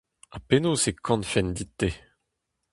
Ha 0.33 0.37
penaos 0.47 0.83
e 0.91 0.93
kanfen 1.05 1.47
dit-te? 1.57 1.89